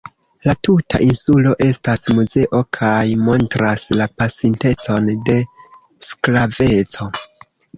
La 0.45 0.53
tuta 0.67 0.99
insulo 1.07 1.51
estas 1.65 2.09
muzeo 2.19 2.61
kaj 2.79 3.03
montras 3.27 3.85
la 4.01 4.09
pasintecon 4.23 5.13
de 5.29 5.37
sklaveco. 6.09 7.11